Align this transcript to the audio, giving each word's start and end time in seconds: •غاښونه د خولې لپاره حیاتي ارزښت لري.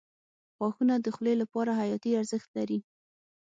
•غاښونه 0.57 0.95
د 0.99 1.07
خولې 1.15 1.33
لپاره 1.41 1.71
حیاتي 1.79 2.11
ارزښت 2.21 2.49
لري. 2.57 2.79